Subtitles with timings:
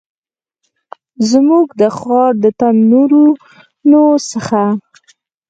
[1.29, 4.61] زموږ د ښار د تنورونو څخه